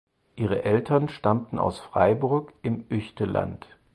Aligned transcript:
Ihre 0.35 0.63
Eltern 0.65 1.09
stammten 1.09 1.59
aus 1.59 1.77
Freiburg 1.79 2.53
im 2.63 2.85
Üechtland. 2.89 3.67